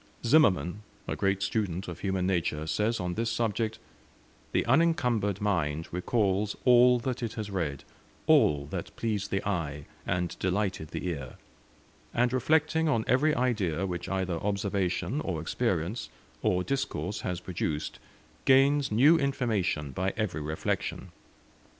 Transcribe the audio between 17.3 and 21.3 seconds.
produced, gains new information by every reflection.